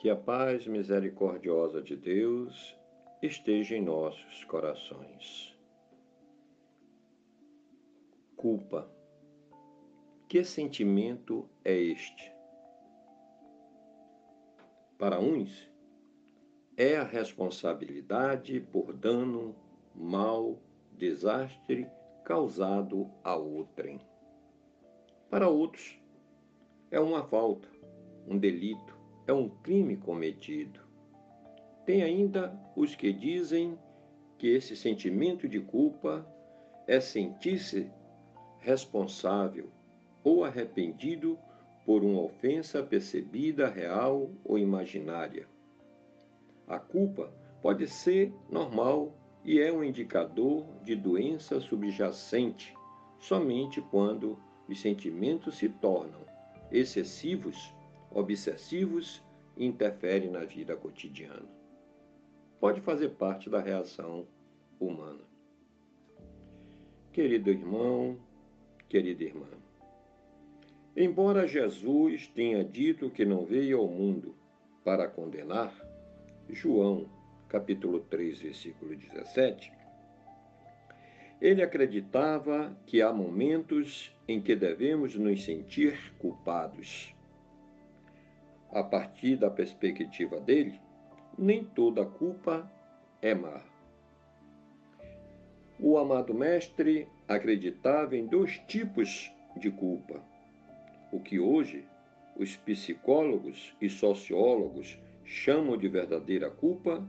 [0.00, 2.74] Que a paz misericordiosa de Deus
[3.20, 5.54] esteja em nossos corações.
[8.34, 8.90] Culpa.
[10.26, 12.32] Que sentimento é este?
[14.96, 15.70] Para uns,
[16.78, 19.54] é a responsabilidade por dano,
[19.94, 20.58] mal,
[20.92, 21.86] desastre
[22.24, 24.00] causado a outrem.
[25.28, 26.00] Para outros,
[26.90, 27.68] é uma falta,
[28.26, 28.98] um delito,
[29.30, 30.80] é um crime cometido.
[31.86, 33.78] Tem ainda os que dizem
[34.36, 36.26] que esse sentimento de culpa
[36.88, 37.88] é sentir-se
[38.58, 39.70] responsável
[40.24, 41.38] ou arrependido
[41.86, 45.46] por uma ofensa percebida real ou imaginária.
[46.66, 52.74] A culpa pode ser normal e é um indicador de doença subjacente
[53.20, 54.36] somente quando
[54.68, 56.20] os sentimentos se tornam
[56.72, 57.72] excessivos,
[58.10, 59.22] obsessivos
[59.60, 61.46] e interferem na vida cotidiana.
[62.58, 64.26] Pode fazer parte da reação
[64.80, 65.20] humana.
[67.12, 68.18] Querido irmão,
[68.88, 69.48] querida irmã,
[70.96, 74.34] embora Jesus tenha dito que não veio ao mundo
[74.82, 75.74] para condenar,
[76.48, 77.06] João,
[77.46, 79.70] capítulo 3, versículo 17,
[81.38, 87.14] ele acreditava que há momentos em que devemos nos sentir culpados.
[88.72, 90.80] A partir da perspectiva dele,
[91.36, 92.70] nem toda culpa
[93.20, 93.60] é má.
[95.78, 100.20] O amado mestre acreditava em dois tipos de culpa.
[101.10, 101.84] O que hoje
[102.36, 107.02] os psicólogos e sociólogos chamam de verdadeira culpa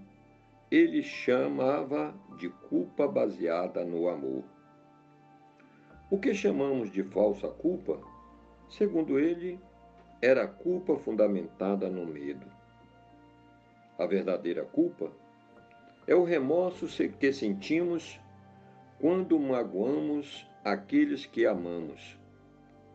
[0.71, 4.45] ele chamava de culpa baseada no amor.
[6.09, 7.99] O que chamamos de falsa culpa,
[8.69, 9.59] segundo ele,
[10.21, 12.45] era culpa fundamentada no medo.
[13.97, 15.11] A verdadeira culpa
[16.05, 16.85] é o remorso
[17.19, 18.19] que sentimos
[18.99, 22.19] quando magoamos aqueles que amamos.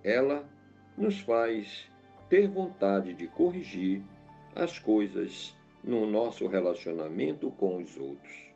[0.05, 0.49] Ela
[0.97, 1.91] nos faz
[2.29, 4.03] ter vontade de corrigir
[4.55, 8.47] as coisas no nosso relacionamento com os outros.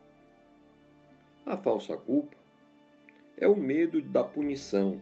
[1.45, 2.37] A falsa culpa
[3.37, 5.01] é o medo da punição,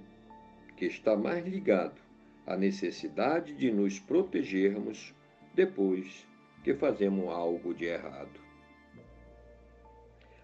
[0.77, 2.08] que está mais ligado
[2.49, 5.15] à necessidade de nos protegermos
[5.55, 6.27] depois
[6.65, 8.41] que fazemos algo de errado.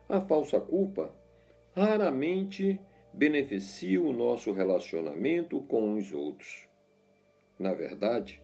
[0.07, 1.11] A falsa culpa
[1.75, 2.79] raramente
[3.11, 6.69] beneficia o nosso relacionamento com os outros.
[7.59, 8.39] Na verdade,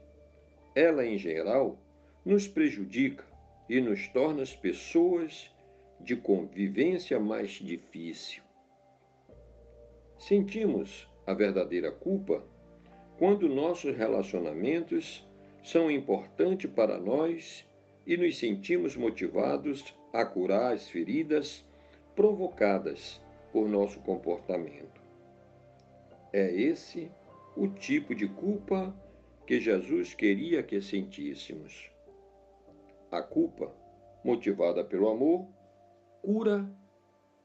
[0.75, 1.79] ela em geral
[2.25, 3.25] nos prejudica
[3.69, 5.55] e nos torna as pessoas
[6.01, 8.43] de convivência mais difícil.
[10.19, 12.43] Sentimos a verdadeira culpa
[13.21, 15.29] quando nossos relacionamentos
[15.63, 17.69] são importantes para nós
[18.07, 21.63] e nos sentimos motivados a curar as feridas
[22.17, 23.21] provocadas
[23.53, 25.03] por nosso comportamento.
[26.33, 27.11] É esse
[27.55, 28.97] o tipo de culpa
[29.47, 31.91] que Jesus queria que sentíssemos.
[33.13, 33.71] A culpa,
[34.25, 35.47] motivada pelo amor,
[36.23, 36.67] cura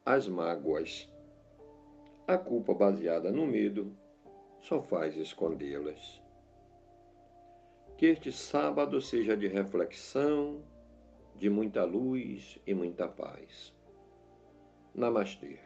[0.05, 1.11] as mágoas.
[2.25, 3.93] A culpa baseada no medo
[4.67, 6.21] só faz escondê-las.
[7.97, 10.63] Que este sábado seja de reflexão,
[11.35, 13.73] de muita luz e muita paz.
[14.93, 15.59] Namastê.